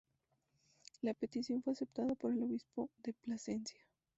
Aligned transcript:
La 1.03 1.13
petición 1.13 1.61
fue 1.61 1.73
aceptada 1.73 2.15
por 2.15 2.31
el 2.33 2.41
obispo 2.41 2.89
de 3.03 3.13
Plasencia. 3.13 3.79